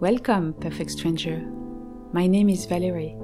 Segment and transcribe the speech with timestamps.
[0.00, 1.40] Welcome, perfect stranger.
[2.12, 3.16] My name is Valerie.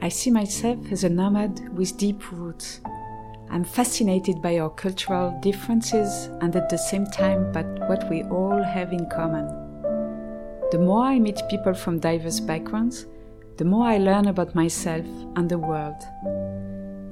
[0.00, 2.80] I see myself as a nomad with deep roots.
[3.50, 8.62] I'm fascinated by our cultural differences and at the same time by what we all
[8.62, 9.48] have in common.
[10.70, 13.06] The more I meet people from diverse backgrounds,
[13.56, 15.04] the more I learn about myself
[15.34, 16.00] and the world.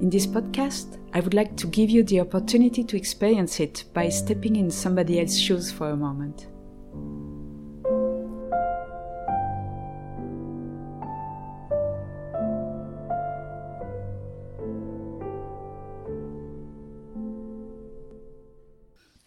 [0.01, 4.07] In this podcast, I would like to give you the opportunity to experience it by
[4.07, 6.47] stepping in somebody else's shoes for a moment.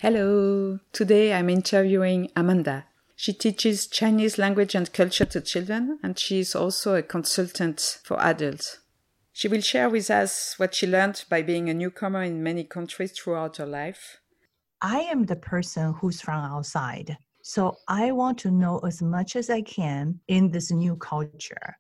[0.03, 0.81] Hello!
[0.91, 2.87] Today I'm interviewing Amanda.
[3.15, 8.21] She teaches Chinese language and culture to children, and she is also a consultant for
[8.21, 8.81] adults.
[9.33, 13.13] She will share with us what she learned by being a newcomer in many countries
[13.13, 14.19] throughout her life.
[14.81, 17.17] I am the person who's from outside.
[17.45, 21.77] So I want to know as much as I can in this new culture.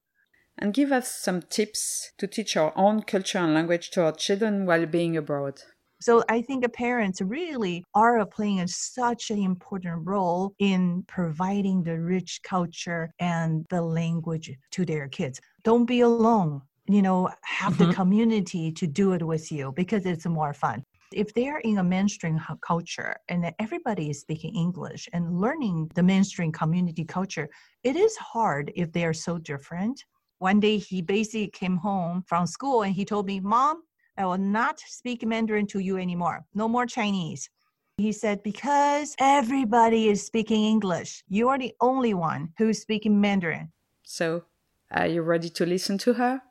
[0.56, 4.64] And give us some tips to teach our own culture and language to our children
[4.64, 5.60] while being abroad.
[6.02, 12.00] So I think parents really are playing a, such an important role in providing the
[12.00, 15.40] rich culture and the language to their kids.
[15.62, 16.60] Don't be alone.
[16.88, 17.90] You know, have mm-hmm.
[17.90, 20.82] the community to do it with you because it's more fun.
[21.12, 26.02] If they are in a mainstream culture and everybody is speaking English and learning the
[26.02, 27.48] mainstream community culture,
[27.84, 30.04] it is hard if they are so different.
[30.40, 33.84] One day he basically came home from school and he told me, Mom,
[34.16, 36.44] I will not speak Mandarin to you anymore.
[36.54, 37.48] No more Chinese.
[37.96, 41.24] He said, Because everybody is speaking English.
[41.28, 43.72] You are the only one who's speaking Mandarin.
[44.02, 44.44] So,
[44.90, 46.42] are you ready to listen to her?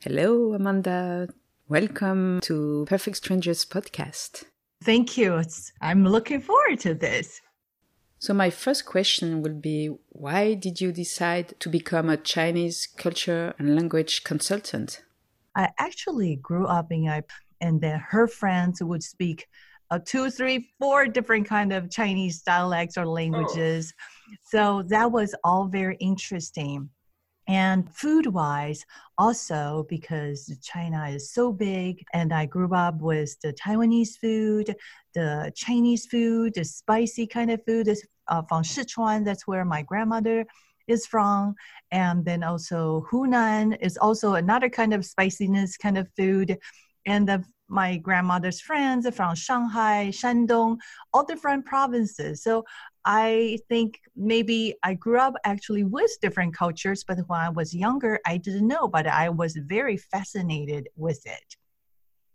[0.00, 1.26] Hello, Amanda.
[1.68, 4.44] Welcome to Perfect Strangers podcast.
[4.84, 5.38] Thank you.
[5.38, 7.40] It's, I'm looking forward to this.
[8.20, 13.52] So, my first question will be why did you decide to become a Chinese culture
[13.58, 15.02] and language consultant?
[15.56, 17.24] I actually grew up in a,
[17.60, 19.48] and then her friends would speak
[19.90, 23.92] uh, two, three, four different kind of Chinese dialects or languages.
[23.98, 24.34] Oh.
[24.44, 26.90] So that was all very interesting.
[27.48, 28.84] And food wise,
[29.18, 34.74] also because China is so big, and I grew up with the Taiwanese food,
[35.14, 39.82] the Chinese food, the spicy kind of food is uh, from Sichuan, that's where my
[39.82, 40.44] grandmother
[40.88, 41.54] is from.
[41.90, 46.58] And then also Hunan is also another kind of spiciness kind of food.
[47.06, 50.78] And the, my grandmother's friends are from Shanghai, Shandong,
[51.12, 52.42] all different provinces.
[52.42, 52.64] So
[53.08, 58.18] I think maybe I grew up actually with different cultures, but when I was younger,
[58.26, 61.56] I didn't know, but I was very fascinated with it.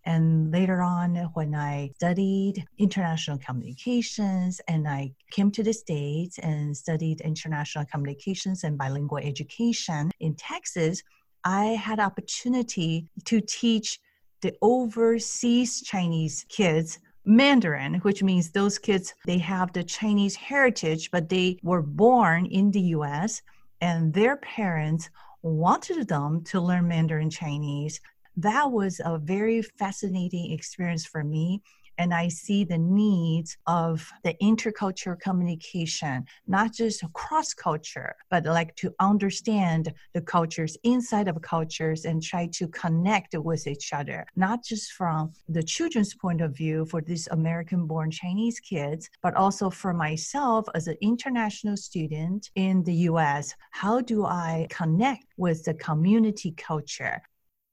[0.06, 6.76] And later on, when I studied international communications and I came to the States and
[6.76, 11.04] studied international communications and bilingual education in Texas,
[11.44, 14.00] I had opportunity to teach
[14.42, 21.30] the overseas Chinese kids Mandarin, which means those kids they have the Chinese heritage, but
[21.30, 23.42] they were born in the US
[23.80, 25.10] and their parents
[25.42, 28.00] wanted them to learn Mandarin Chinese.
[28.38, 31.62] That was a very fascinating experience for me
[32.02, 38.76] and I see the needs of the intercultural communication, not just cross culture, but like
[38.78, 44.64] to understand the cultures inside of cultures and try to connect with each other, not
[44.64, 49.70] just from the children's point of view for these American born Chinese kids, but also
[49.70, 53.54] for myself as an international student in the US.
[53.70, 57.22] How do I connect with the community culture?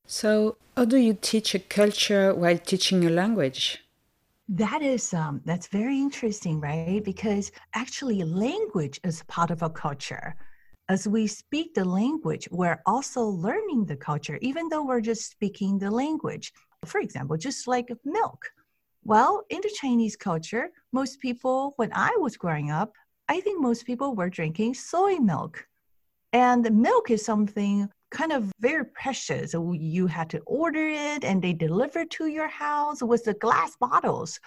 [0.06, 3.88] So, how do you teach a culture while teaching a language?
[4.49, 7.05] That is um, that's very interesting, right?
[7.05, 10.35] Because actually, language is part of a culture.
[10.89, 15.79] As we speak the language, we're also learning the culture, even though we're just speaking
[15.79, 16.50] the language.
[16.87, 18.47] For example, just like milk.
[19.05, 22.94] Well, in the Chinese culture, most people, when I was growing up,
[23.29, 25.67] I think most people were drinking soy milk.
[26.33, 29.55] And milk is something kind of very precious.
[29.55, 34.40] You had to order it and they delivered to your house with the glass bottles.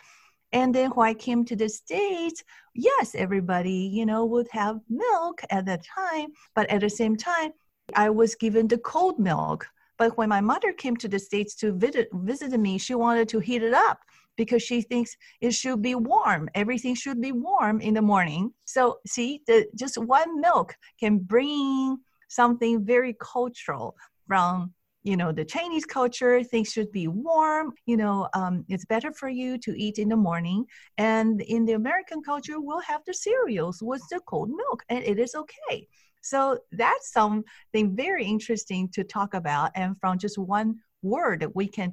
[0.54, 2.44] And then when I came to the States,
[2.76, 6.30] yes, everybody, you know, would have milk at that time.
[6.56, 7.52] But at the same time,
[7.96, 9.68] I was given the cold milk.
[9.98, 13.40] But when my mother came to the States to visit, visit me, she wanted to
[13.40, 14.00] heat it up
[14.36, 16.50] because she thinks it should be warm.
[16.56, 18.52] Everything should be warm in the morning.
[18.66, 22.00] So see, the, just one milk can bring
[22.32, 23.96] something very cultural
[24.28, 24.74] from
[25.04, 26.44] you know the chinese culture.
[26.44, 30.16] Things should be warm you know um, it's better for you to eat in the
[30.16, 30.66] morning.
[30.98, 35.20] And in the american culture we'll have the cereals with the cold milk and it
[35.20, 35.88] is okay.
[36.24, 41.92] So that's something very interesting to talk about and from just one word we can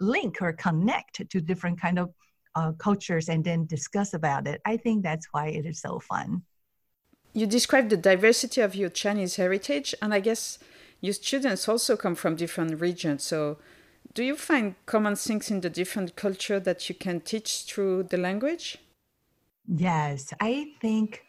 [0.00, 2.10] link or connect to different kind of
[2.54, 4.60] uh, cultures and then discuss about it.
[4.64, 6.42] I think that's why it is so fun
[7.36, 10.58] you described the diversity of your chinese heritage and i guess
[11.00, 13.22] your students also come from different regions.
[13.22, 13.58] So,
[14.14, 18.16] do you find common things in the different culture that you can teach through the
[18.16, 18.78] language?
[19.68, 21.22] Yes, I think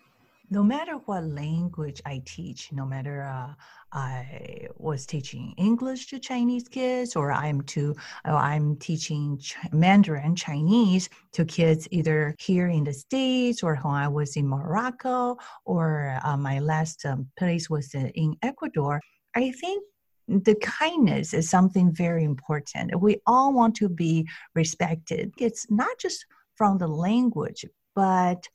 [0.49, 3.53] no matter what language I teach, no matter uh,
[3.91, 7.95] I was teaching English to Chinese kids, or I'm to
[8.25, 14.07] I'm teaching Ch- Mandarin Chinese to kids either here in the states or when I
[14.07, 19.01] was in Morocco, or uh, my last um, place was in Ecuador.
[19.35, 19.83] I think
[20.27, 22.99] the kindness is something very important.
[22.99, 25.33] We all want to be respected.
[25.37, 27.65] It's not just from the language,
[27.95, 28.47] but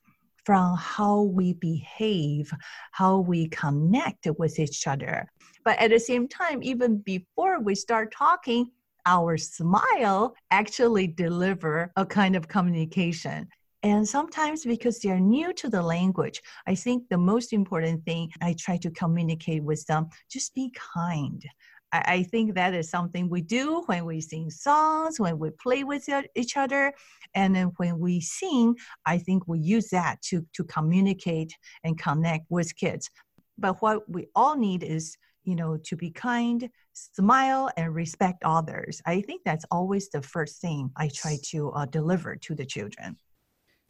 [0.44, 2.52] from how we behave,
[2.92, 5.28] how we connect with each other.
[5.64, 8.70] But at the same time, even before we start talking,
[9.06, 13.48] our smile actually deliver a kind of communication.
[13.84, 18.54] And sometimes because they're new to the language, I think the most important thing I
[18.56, 21.44] try to communicate with them, just be kind.
[21.92, 25.84] I, I think that is something we do when we sing songs, when we play
[25.84, 26.92] with each other.
[27.34, 31.54] And then when we sing, I think we use that to, to communicate
[31.84, 33.10] and connect with kids.
[33.58, 39.02] But what we all need is you know to be kind smile and respect others
[39.06, 43.16] i think that's always the first thing i try to uh, deliver to the children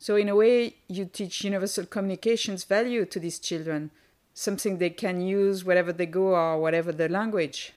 [0.03, 3.93] so, in a way, you teach universal communications value to these children,
[4.35, 7.73] something they can use wherever they go or whatever their language.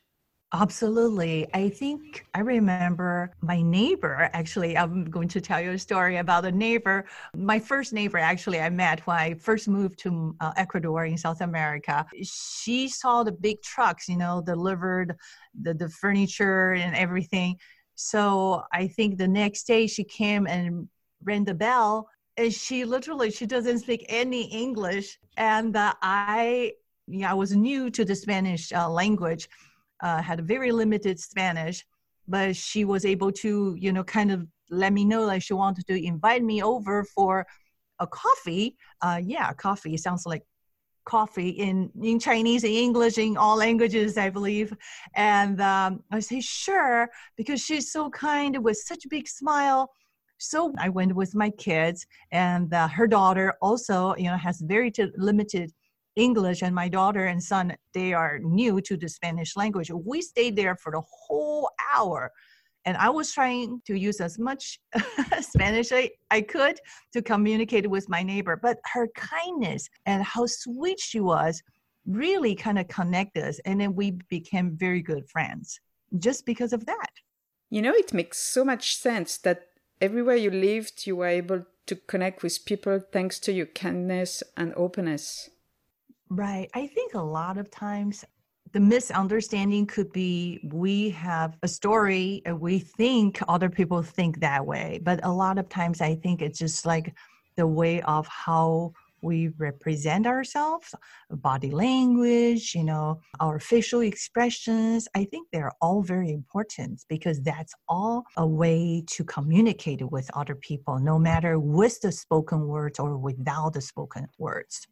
[0.62, 1.46] Absolutely.
[1.54, 4.30] I think I remember my neighbor.
[4.32, 7.06] Actually, I'm going to tell you a story about a neighbor.
[7.36, 11.42] My first neighbor, actually, I met when I first moved to uh, Ecuador in South
[11.42, 12.06] America.
[12.24, 15.18] She saw the big trucks, you know, delivered
[15.62, 17.58] the, the furniture and everything.
[17.96, 20.88] So I think the next day she came and
[21.22, 22.08] rang the bell
[22.38, 26.74] and she literally she doesn't speak any english and uh, i
[27.08, 29.48] yeah, i was new to the spanish uh, language
[30.02, 31.86] uh, had a very limited spanish
[32.28, 35.86] but she was able to you know kind of let me know like she wanted
[35.88, 37.46] to invite me over for
[38.00, 38.76] a coffee.
[39.02, 39.96] Uh, yeah coffee.
[39.98, 40.44] Sounds like
[41.06, 44.74] coffee in in chinese in english in all languages i believe.
[45.16, 49.92] And um, i say sure because she's so kind with such a big smile.
[50.38, 54.92] So I went with my kids, and uh, her daughter also, you know, has very
[54.92, 55.72] t- limited
[56.16, 59.92] English, and my daughter and son they are new to the Spanish language.
[59.92, 62.32] We stayed there for the whole hour,
[62.86, 64.80] and I was trying to use as much
[65.42, 66.80] Spanish I, I could
[67.14, 68.56] to communicate with my neighbor.
[68.56, 71.62] But her kindness and how sweet she was
[72.06, 75.80] really kind of connected us, and then we became very good friends
[76.20, 77.10] just because of that.
[77.70, 79.68] You know, it makes so much sense that
[80.00, 84.74] everywhere you lived, you were able to connect with people thanks to your kindness and
[84.76, 85.50] openness.
[86.30, 86.70] Right.
[86.74, 88.26] I think a lot of times
[88.74, 94.66] the misunderstanding could be we have a story and we think other people think that
[94.66, 95.00] way.
[95.04, 97.14] But a lot of times I think it's just like
[97.58, 98.92] the way of how
[99.22, 100.94] we represent ourselves,
[101.30, 105.08] body language, you know, our facial expressions.
[105.16, 110.56] I think they're all very important because that's all a way to communicate with other
[110.56, 114.88] people, no matter with the spoken words or without the spoken words.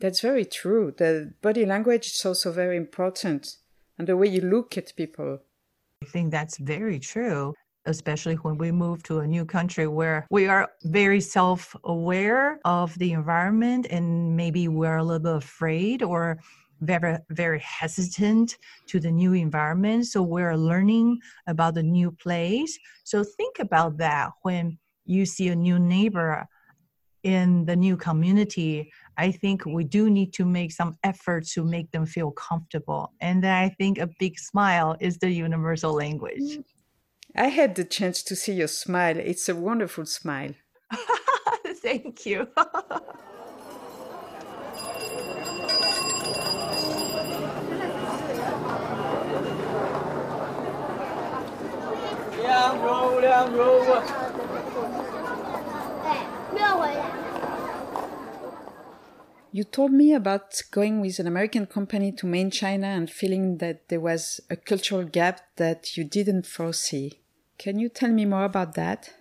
[0.00, 0.92] That's very true.
[0.96, 3.56] The body language is also very important
[3.98, 5.38] and the way you look at people.
[6.02, 7.54] I think that's very true
[7.86, 12.96] especially when we move to a new country where we are very self aware of
[12.98, 16.38] the environment and maybe we're a little bit afraid or
[16.80, 23.24] very very hesitant to the new environment so we're learning about the new place so
[23.24, 24.76] think about that when
[25.06, 26.46] you see a new neighbor
[27.22, 31.89] in the new community i think we do need to make some effort to make
[31.91, 36.59] them feel comfortable and i think a big smile is the universal language
[37.35, 39.17] I had the chance to see your smile.
[39.17, 40.53] It's a wonderful smile.
[41.81, 42.47] Thank you.
[52.43, 54.03] 两肉两肉啊！
[59.56, 63.88] You told me about going with an American company to main China and feeling that
[63.88, 67.22] there was a cultural gap that you didn't foresee.
[67.56, 69.14] Can you tell me more about that?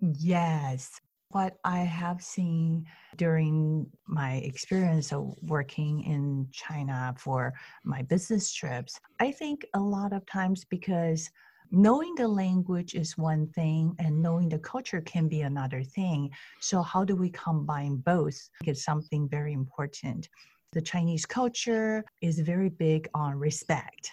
[0.00, 1.02] Yes.
[1.28, 2.86] What I have seen
[3.18, 7.52] during my experience of working in China for
[7.84, 11.28] my business trips, I think a lot of times because
[11.70, 16.30] knowing the language is one thing and knowing the culture can be another thing.
[16.60, 18.38] So, how do we combine both?
[18.64, 20.28] It's something very important.
[20.72, 24.12] The Chinese culture is very big on respect.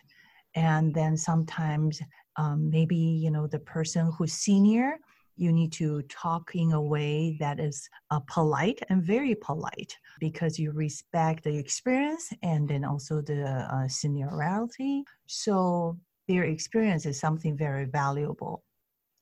[0.56, 2.02] And then sometimes
[2.36, 4.98] um, maybe, you know, the person who's senior
[5.38, 10.58] you need to talk in a way that is uh, polite and very polite because
[10.58, 15.04] you respect the experience and then also the uh, seniority.
[15.28, 18.63] So their experience is something very valuable.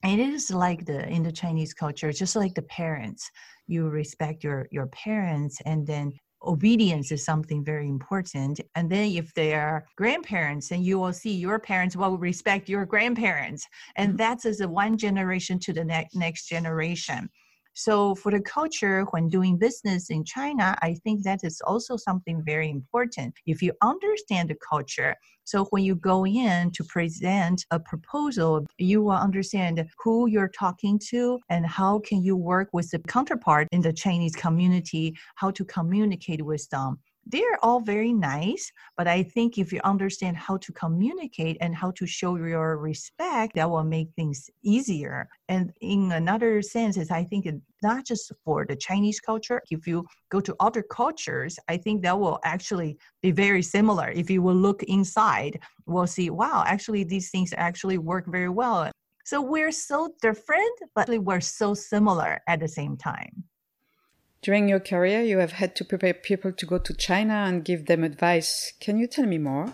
[0.04, 3.30] And it is like the in the Chinese culture, just like the parents,
[3.68, 6.12] you respect your your parents, and then
[6.44, 8.62] obedience is something very important.
[8.76, 12.86] And then if they are grandparents, and you will see your parents will respect your
[12.86, 13.66] grandparents.
[13.96, 14.18] And mm-hmm.
[14.18, 17.30] that's as a one generation to the ne- next generation.
[17.78, 22.42] So for the culture when doing business in China, I think that is also something
[22.42, 23.36] very important.
[23.46, 25.14] If you understand the culture,
[25.44, 30.98] so when you go in to present a proposal, you will understand who you're talking
[31.10, 35.66] to and how can you work with the counterpart in the Chinese community, how to
[35.66, 40.72] communicate with them they're all very nice but i think if you understand how to
[40.74, 45.28] communicate and how to show your respect that will make things easier.
[45.50, 47.48] And in another sense is i think
[47.82, 52.18] not just for the chinese culture if you go to other cultures i think that
[52.20, 54.10] will actually be very similar.
[54.10, 58.92] If you will look inside we'll see wow actually these things actually work very well.
[59.26, 63.44] So we're so different but we're so similar at the same time
[64.46, 67.88] during your career, you have had to prepare people to go to China and give
[67.88, 68.72] them advice.
[68.80, 69.74] Can you tell me more?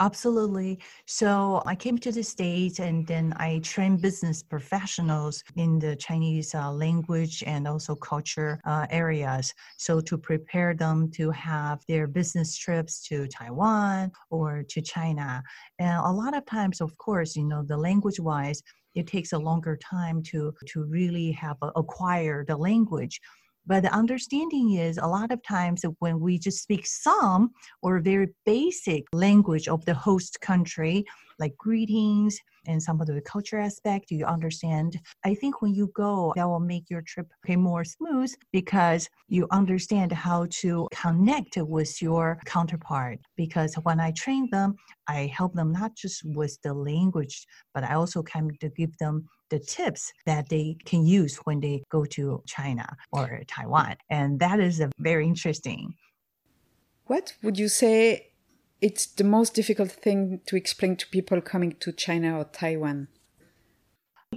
[0.00, 0.78] Absolutely.
[1.04, 6.54] So I came to the States and then I trained business professionals in the Chinese
[6.54, 9.52] uh, language and also culture uh, areas.
[9.76, 15.42] So to prepare them to have their business trips to Taiwan or to China.
[15.78, 18.62] And a lot of times, of course, you know, the language wise,
[18.94, 23.20] it takes a longer time to, to really have acquire the language.
[23.66, 27.50] But the understanding is a lot of times when we just speak some
[27.82, 31.04] or very basic language of the host country,
[31.38, 34.98] like greetings and some of the culture aspect, you understand.
[35.24, 40.12] I think when you go, that will make your trip more smooth because you understand
[40.12, 43.18] how to connect with your counterpart.
[43.36, 44.76] Because when I train them,
[45.08, 49.28] I help them not just with the language, but I also kind of give them
[49.50, 53.96] the tips that they can use when they go to China or Taiwan.
[54.10, 55.94] And that is very interesting.
[57.06, 58.32] What would you say
[58.80, 63.08] it's the most difficult thing to explain to people coming to China or Taiwan?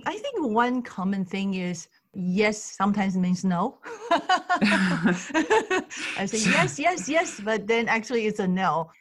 [0.05, 3.79] I think one common thing is yes sometimes means no.
[4.11, 5.15] I
[6.25, 8.91] say yes, yes, yes, but then actually it's a no.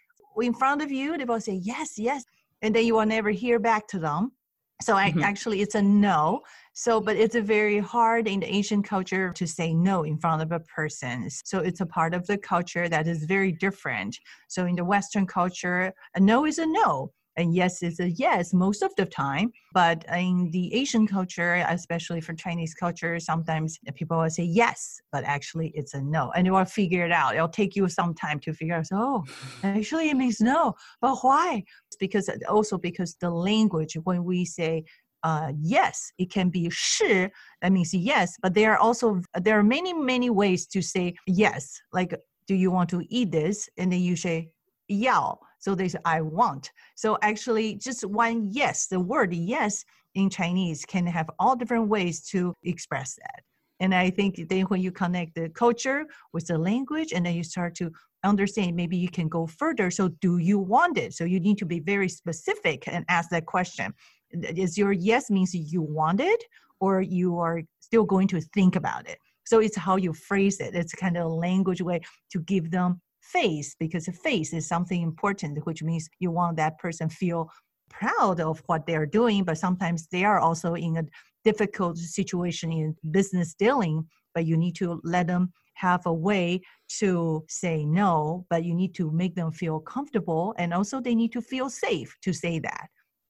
[0.41, 2.25] In front of you, they will say yes, yes,
[2.62, 4.33] and then you will never hear back to them.
[4.81, 5.23] So I, mm-hmm.
[5.23, 6.43] actually, it's a no.
[6.73, 10.43] So, but it's a very hard in the Asian culture to say no in front
[10.43, 11.29] of a person.
[11.45, 14.17] So it's a part of the culture that is very different.
[14.47, 18.52] So in the Western culture, a no is a no and yes is a yes
[18.52, 19.50] most of the time.
[19.73, 25.25] But in the Asian culture, especially for Chinese culture, sometimes people will say yes, but
[25.25, 26.33] actually it's a no.
[26.35, 27.35] And you will figure it out.
[27.35, 29.25] It'll take you some time to figure out, oh,
[29.62, 30.75] actually it means no.
[31.00, 31.62] But why?
[31.88, 34.85] It's because also because the language, when we say
[35.25, 37.30] uh, yes, it can be 是,
[37.61, 41.80] that means yes, but there are also, there are many, many ways to say yes.
[41.92, 42.14] Like,
[42.47, 43.68] do you want to eat this?
[43.76, 44.50] And then you say
[44.88, 46.71] 要 so they say, I want.
[46.97, 49.85] So actually, just one yes, the word yes
[50.15, 53.43] in Chinese can have all different ways to express that.
[53.81, 57.45] And I think then when you connect the culture with the language and then you
[57.45, 57.93] start to
[58.25, 59.91] understand, maybe you can go further.
[59.91, 61.15] So, do you want it?
[61.15, 63.95] So, you need to be very specific and ask that question.
[64.31, 66.43] Is your yes means you want it
[66.81, 69.19] or you are still going to think about it?
[69.47, 70.75] So, it's how you phrase it.
[70.75, 72.00] It's kind of a language way
[72.33, 73.00] to give them
[73.33, 77.51] face because a face is something important, which means you want that person feel
[77.91, 81.05] proud of what they're doing, but sometimes they are also in a
[81.45, 87.45] difficult situation in business dealing, but you need to let them have a way to
[87.49, 91.41] say no, but you need to make them feel comfortable and also they need to
[91.41, 92.89] feel safe to say that.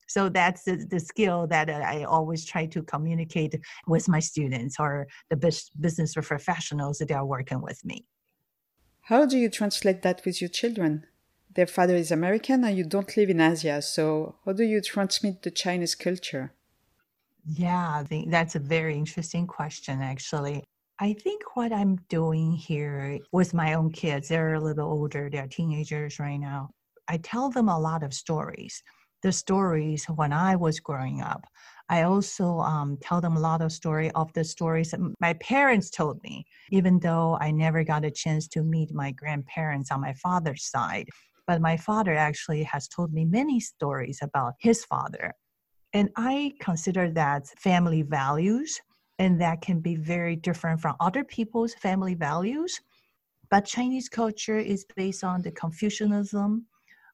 [0.08, 3.54] So that's the, the skill that I always try to communicate
[3.86, 8.06] with my students or the business professionals that are working with me.
[9.08, 11.06] How do you translate that with your children?
[11.54, 15.40] Their father is American and you don't live in Asia, so how do you transmit
[15.40, 16.52] the Chinese culture?
[17.46, 20.62] Yeah, I think that's a very interesting question, actually.
[20.98, 25.48] I think what I'm doing here with my own kids, they're a little older, they're
[25.48, 26.68] teenagers right now.
[27.08, 28.82] I tell them a lot of stories.
[29.22, 31.46] The stories when I was growing up.
[31.90, 35.90] I also um, tell them a lot of story of the stories that my parents
[35.90, 40.12] told me, even though I never got a chance to meet my grandparents on my
[40.12, 41.08] father's side.
[41.46, 45.32] But my father actually has told me many stories about his father.
[45.94, 48.78] And I consider that family values,
[49.18, 52.78] and that can be very different from other people's family values.
[53.50, 56.66] But Chinese culture is based on the Confucianism,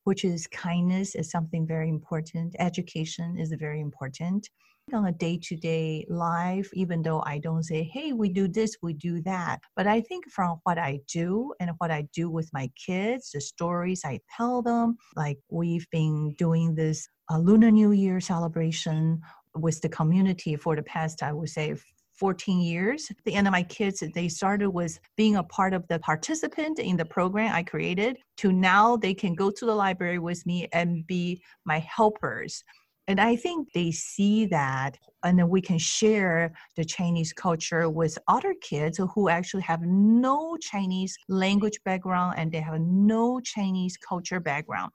[0.04, 2.54] which is kindness is something very important.
[2.58, 4.48] Education is very important.
[4.92, 8.76] On a day to day life, even though I don't say, hey, we do this,
[8.82, 9.60] we do that.
[9.76, 13.40] But I think from what I do and what I do with my kids, the
[13.40, 19.22] stories I tell them, like we've been doing this uh, Lunar New Year celebration
[19.54, 21.76] with the community for the past, I would say,
[22.18, 23.10] 14 years.
[23.24, 26.96] The end of my kids, they started with being a part of the participant in
[26.96, 31.06] the program I created to now they can go to the library with me and
[31.06, 32.62] be my helpers.
[33.06, 38.16] And I think they see that, and then we can share the Chinese culture with
[38.28, 44.40] other kids who actually have no Chinese language background and they have no Chinese culture
[44.40, 44.90] background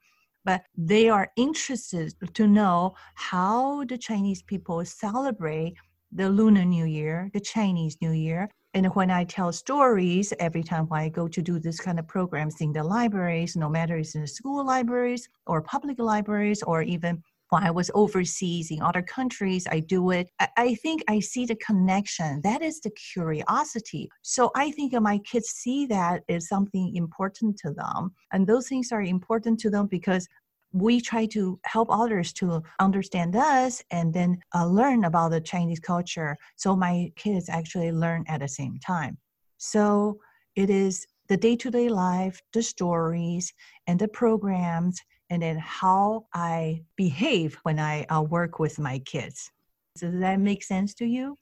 [0.45, 5.75] but they are interested to know how the Chinese people celebrate
[6.11, 8.49] the Lunar New Year, the Chinese New Year.
[8.73, 12.07] And when I tell stories, every time when I go to do this kind of
[12.07, 16.83] programs in the libraries, no matter it's in the school libraries or public libraries, or
[16.83, 20.29] even when I was overseas in other countries, I do it.
[20.55, 22.41] I, think I see the connection.
[22.43, 24.09] That is the curiosity.
[24.21, 28.11] So I think my kids see that as something important to them.
[28.31, 30.27] And those things are important to them because
[30.71, 35.79] we try to help others to understand us and then uh, learn about the Chinese
[35.79, 36.37] culture.
[36.57, 39.17] So my kids actually learn at the same time.
[39.57, 40.19] So
[40.55, 43.53] it is the day to day life, the stories,
[43.87, 49.51] and the programs, and then how I behave when I uh, work with my kids.
[49.97, 51.35] Does that make sense to you?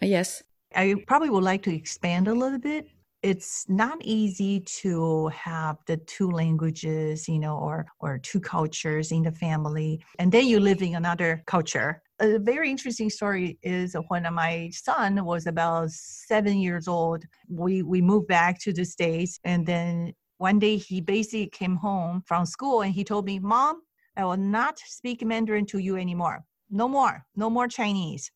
[0.00, 0.42] Yes.
[0.74, 2.88] I probably would like to expand a little bit
[3.26, 9.22] it's not easy to have the two languages you know or or two cultures in
[9.24, 12.00] the family and then you live in another culture.
[12.20, 18.00] A very interesting story is when my son was about seven years old we we
[18.00, 22.82] moved back to the states and then one day he basically came home from school
[22.82, 23.74] and he told me mom
[24.16, 26.44] i will not speak mandarin to you anymore.
[26.70, 27.24] No more.
[27.34, 28.30] No more chinese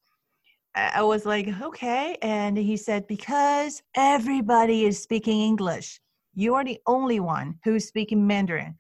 [0.75, 2.17] I was like, okay.
[2.23, 6.01] And he said, because everybody is speaking English.
[6.35, 8.79] You are the only one who's speaking Mandarin.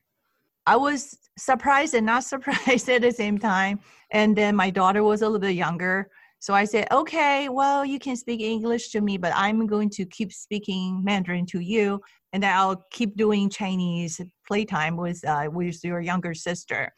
[0.66, 3.81] I was surprised and not surprised at the same time.
[4.12, 6.11] And then my daughter was a little bit younger.
[6.38, 10.07] So I said, okay, well, you can speak English to me, but I'm going to
[10.07, 12.00] keep speaking Mandarin to you.
[12.33, 16.92] And I'll keep doing Chinese playtime with, uh, with your younger sister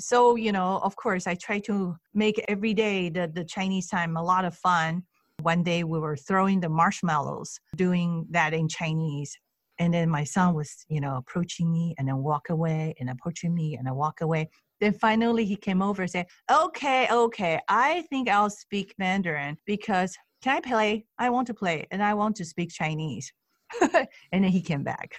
[0.00, 4.16] so you know of course i try to make every day the, the chinese time
[4.16, 5.02] a lot of fun.
[5.42, 9.36] One day we were throwing the marshmallows doing that in chinese.
[9.78, 13.54] And then my son was you know approaching me and then walk away and approaching
[13.54, 14.50] me and then walk away.
[14.80, 20.16] Then finally he came over and said okay okay i think i'll speak mandarin because
[20.42, 21.04] can i play?
[21.18, 23.32] I want to play and i want to speak chinese.
[24.32, 25.14] And then he came back.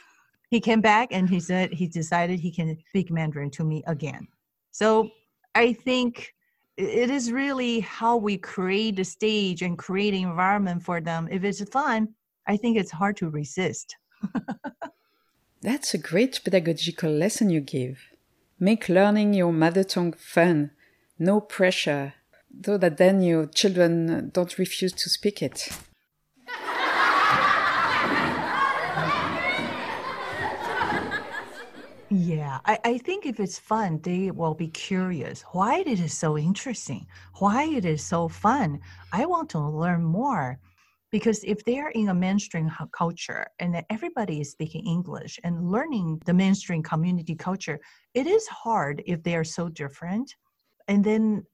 [0.50, 4.28] He came back and he said he decided he can speak mandarin to me again
[4.72, 5.10] so
[5.56, 6.34] I think
[6.78, 11.28] it is really how we create the stage and create an environment for them.
[11.30, 12.10] If it's fun,
[12.48, 13.96] I think it's hard to resist.
[15.62, 18.00] That's a great pedagogical lesson you give.
[18.60, 20.72] Make learning your mother tongue fun,
[21.20, 22.14] no pressure,
[22.50, 25.70] though that then your children don't refuse to speak it.
[32.52, 35.42] Yeah, I, I think if it's fun, they will be curious.
[35.54, 37.08] Why it is so interesting?
[37.36, 38.82] Why it is so fun?
[39.14, 40.60] I want to learn more.
[41.12, 46.22] Because if they are in a mainstream culture and everybody is speaking English and learning
[46.26, 47.80] the mainstream community culture,
[48.14, 50.36] it is hard if they are so different.
[50.90, 51.46] And then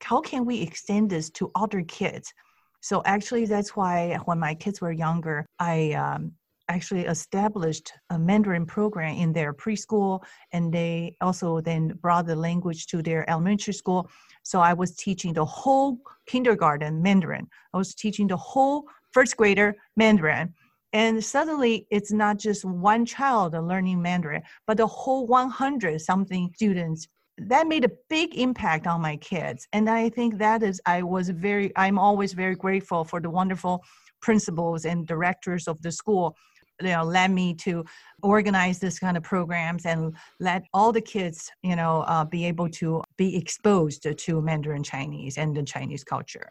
[0.00, 2.32] how can we extend this to other kids?
[2.80, 6.32] So actually, that's why when my kids were younger, I um,
[6.68, 10.20] actually established a Mandarin program in their preschool,
[10.52, 14.10] and they also then brought the language to their elementary school.
[14.42, 17.48] So I was teaching the whole kindergarten Mandarin.
[17.74, 20.54] I was teaching the whole first grader Mandarin.
[20.92, 27.08] And suddenly it's not just one child learning Mandarin, but the whole 100 something students.
[27.36, 29.68] That made a big impact on my kids.
[29.72, 33.84] And I think that is, I was very, I'm always very grateful for the wonderful
[34.20, 36.36] principals and directors of the school
[36.80, 37.84] you know led me to
[38.22, 42.68] organize this kind of programs and let all the kids you know uh, be able
[42.68, 46.50] to be exposed to mandarin chinese and the chinese culture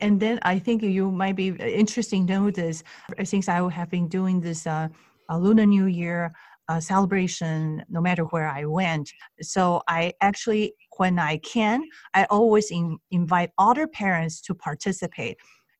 [0.00, 2.82] and then I think you might be interesting to notice
[3.24, 4.88] since I have been doing this uh,
[5.30, 6.32] Lunar New Year
[6.68, 9.12] uh, celebration no matter where I went.
[9.40, 15.36] So I actually, when I can, I always in, invite other parents to participate.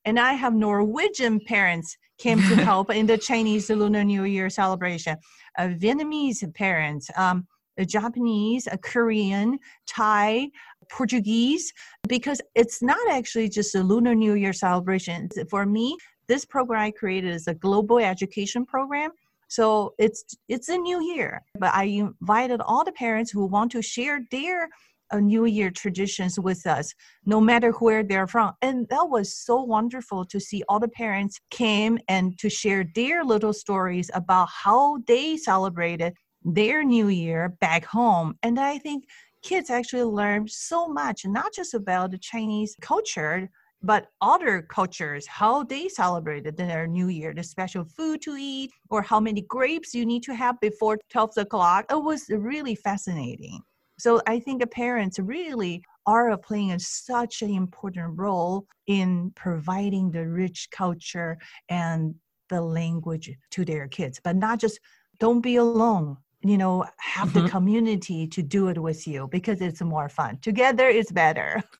[0.06, 5.16] And I have Norwegian parents came to help in the Chinese Lunar New Year celebration,
[5.58, 7.46] uh, Vietnamese parents, um,
[7.84, 10.48] Japanese, a Korean, Thai,
[10.90, 11.72] Portuguese,
[12.08, 15.28] because it's not actually just a Lunar New Year celebration.
[15.50, 15.96] For me,
[16.28, 19.10] this program I created is a global education program.
[19.48, 23.82] So it's it's a new year, but I invited all the parents who want to
[23.82, 24.68] share their
[25.10, 26.92] uh, New Year traditions with us,
[27.24, 28.52] no matter where they're from.
[28.62, 33.24] And that was so wonderful to see all the parents came and to share their
[33.24, 38.34] little stories about how they celebrated their New Year back home.
[38.42, 39.04] And I think
[39.42, 43.48] kids actually learn so much, not just about the Chinese culture,
[43.82, 49.02] but other cultures, how they celebrated their new year, the special food to eat, or
[49.02, 51.84] how many grapes you need to have before 12 o'clock.
[51.90, 53.60] It was really fascinating.
[53.98, 60.10] So I think the parents really are playing a, such an important role in providing
[60.10, 62.14] the rich culture and
[62.48, 64.78] the language to their kids, but not just
[65.18, 67.44] don't be alone you know have mm-hmm.
[67.44, 70.38] the community to do it with you because it's more fun.
[70.42, 71.62] Together is better.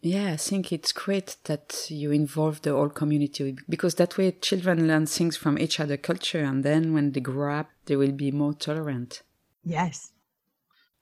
[0.00, 4.86] Yeah i think it's great that you involve the whole community because that way children
[4.86, 8.30] learn things from each other culture and then when they grow up they will be
[8.30, 9.22] more tolerant.
[9.64, 10.12] Yes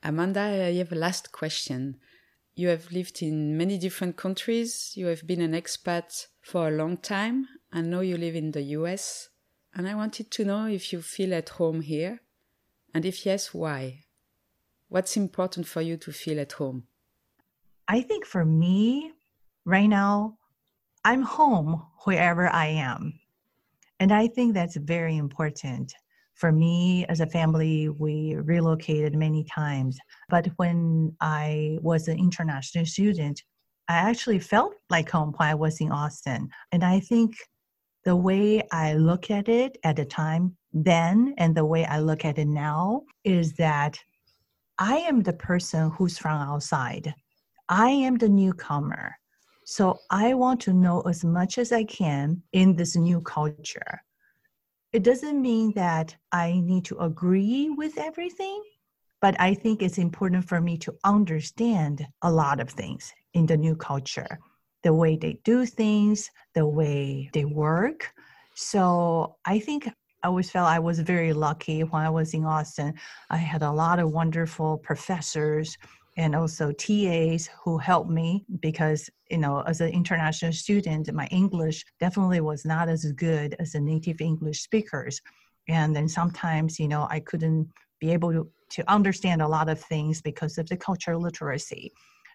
[0.09, 1.97] amanda i have a last question
[2.55, 6.97] you have lived in many different countries you have been an expat for a long
[6.97, 9.29] time and now you live in the us
[9.75, 12.21] and i wanted to know if you feel at home here
[12.97, 14.05] and if yes, why?
[14.88, 16.85] What's important for you to feel at home?
[17.87, 19.12] I think for me,
[19.66, 20.38] right now,
[21.05, 23.21] I'm home wherever I am.
[24.01, 25.92] And I think that's very important.
[26.37, 29.99] For me, as a family, we relocated many times.
[30.29, 33.42] But when I was an international student,
[33.88, 36.49] I actually felt like home when I was in Austin.
[36.72, 37.37] And I think
[38.05, 42.25] the way I look at it at the time then and the way I look
[42.25, 43.99] at it now is that
[44.79, 47.14] I am the person who's from outside.
[47.68, 49.16] I am the newcomer.
[49.64, 54.03] So I want to know as much as I can in this new culture.
[54.92, 58.62] It doesn't mean that I need to agree with everything,
[59.20, 63.57] but I think it's important for me to understand a lot of things in the
[63.57, 64.38] new culture
[64.83, 68.12] the way they do things, the way they work.
[68.55, 72.94] So I think I always felt I was very lucky when I was in Austin.
[73.29, 75.77] I had a lot of wonderful professors
[76.16, 81.85] and also TAs who helped me because, you know, as an international student, my English
[82.00, 85.20] definitely was not as good as the native English speakers.
[85.68, 87.68] And then sometimes, you know, I couldn't
[88.00, 91.92] be able to, to understand a lot of things because of the cultural literacy.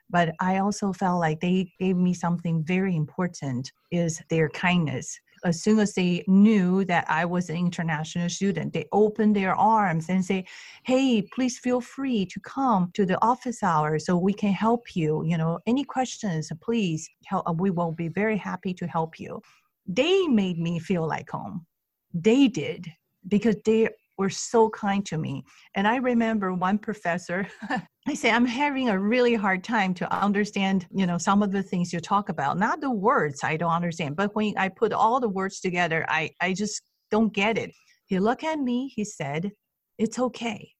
[0.10, 5.62] But I also felt like they gave me something very important is their kindness as
[5.62, 10.24] soon as they knew that I was an international student, they opened their arms and
[10.24, 10.46] say,
[10.84, 15.24] "Hey, please feel free to come to the office hours so we can help you.
[15.26, 17.46] You know, any questions, please help.
[17.60, 19.42] We will be very happy to help you."
[19.88, 21.66] They made me feel like home.
[22.14, 22.88] They did
[23.28, 23.90] because they
[24.22, 25.44] were so kind to me.
[25.74, 27.48] And I remember one professor,
[28.08, 31.64] I say, I'm having a really hard time to understand, you know, some of the
[31.64, 32.60] things you talk about.
[32.60, 36.30] Not the words I don't understand, but when I put all the words together, I,
[36.40, 37.72] I just don't get it.
[38.06, 39.52] He looked at me, he said,
[39.98, 40.72] It's okay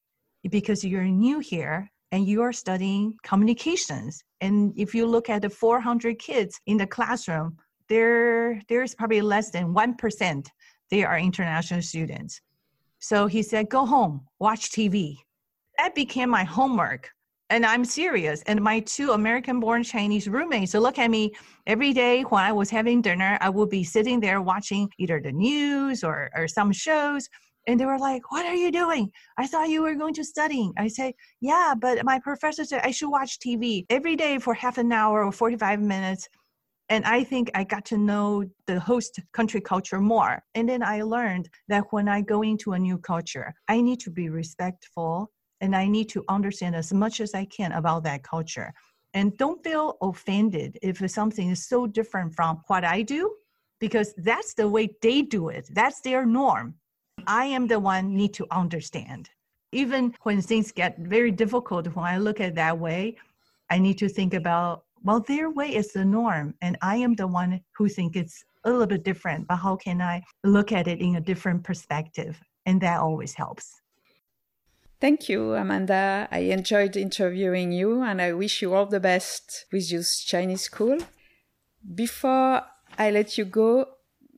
[0.58, 4.22] because you're new here and you are studying communications.
[4.40, 7.56] And if you look at the 400 kids in the classroom,
[7.88, 10.46] there there's probably less than 1%
[10.92, 12.40] they are international students.
[13.02, 15.18] So he said, Go home, watch TV
[15.82, 17.10] that became my homework.
[17.50, 18.42] And I'm serious.
[18.46, 21.32] And my two American born Chinese roommates so look at me
[21.66, 23.36] every day when I was having dinner.
[23.40, 27.28] I would be sitting there watching either the news or, or some shows.
[27.66, 29.10] And they were like, What are you doing?
[29.38, 30.70] I thought you were going to study.
[30.78, 34.78] I say, Yeah, but my professor said I should watch TV every day for half
[34.78, 36.28] an hour or 45 minutes.
[36.88, 40.42] And I think I got to know the host country culture more.
[40.54, 44.10] And then I learned that when I go into a new culture, I need to
[44.10, 48.74] be respectful and I need to understand as much as I can about that culture.
[49.14, 53.32] And don't feel offended if something is so different from what I do,
[53.78, 55.68] because that's the way they do it.
[55.72, 56.74] That's their norm.
[57.26, 59.30] I am the one need to understand.
[59.70, 63.16] Even when things get very difficult, when I look at that way,
[63.70, 66.54] I need to think about, well, their way is the norm.
[66.60, 70.00] And I am the one who think it's a little bit different, but how can
[70.00, 72.40] I look at it in a different perspective?
[72.66, 73.80] And that always helps.
[75.00, 76.28] Thank you, Amanda.
[76.30, 80.98] I enjoyed interviewing you and I wish you all the best with your Chinese school.
[81.94, 82.62] Before
[82.96, 83.86] I let you go,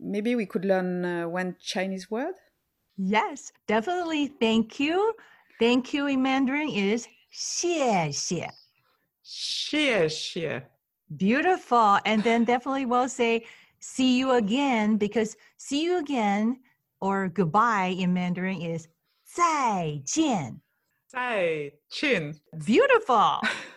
[0.00, 2.35] maybe we could learn uh, one Chinese word?
[2.96, 4.29] Yes, definitely.
[4.40, 5.14] Thank you.
[5.61, 8.63] Thank you in Mandarin is 谢谢.
[9.23, 10.63] 谢谢.
[11.15, 11.99] Beautiful.
[12.06, 13.45] And then definitely we'll say
[13.80, 16.60] see you again because see you again
[17.02, 18.88] or goodbye in Mandarin is
[19.25, 20.62] 再见.
[21.08, 22.36] 再见.
[22.65, 23.41] Beautiful.